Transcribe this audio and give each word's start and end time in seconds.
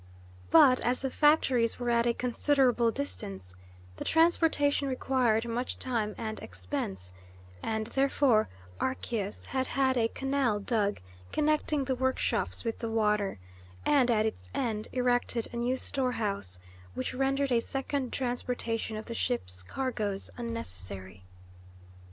But 0.49 0.79
as 0.81 1.01
the 1.01 1.11
factories 1.11 1.77
were 1.77 1.91
at 1.91 2.07
a 2.07 2.13
considerable 2.15 2.89
distance, 2.89 3.53
the 3.97 4.03
transportation 4.03 4.87
required 4.87 5.47
much 5.47 5.77
time 5.77 6.15
and 6.17 6.39
expense, 6.39 7.11
and 7.61 7.85
therefore 7.85 8.49
Archias 8.79 9.45
had 9.45 9.67
had 9.67 9.97
a 9.97 10.07
canal 10.07 10.57
dug 10.59 10.99
connecting 11.31 11.83
the 11.85 11.93
workshops 11.93 12.63
with 12.63 12.79
the 12.79 12.89
water, 12.89 13.37
and 13.85 14.09
at 14.09 14.25
its 14.25 14.49
end 14.55 14.87
erected 14.91 15.47
a 15.53 15.57
new 15.57 15.77
storehouse, 15.77 16.57
which 16.95 17.13
rendered 17.13 17.51
a 17.51 17.59
second 17.61 18.11
transportation 18.11 18.97
of 18.97 19.05
the 19.05 19.13
ships' 19.13 19.61
cargoes 19.61 20.31
unnecessary. 20.35 21.25